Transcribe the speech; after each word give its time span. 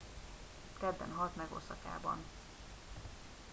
kedden 0.79 1.11
halt 1.17 1.35
meg 1.35 1.51
oszakában 1.53 2.17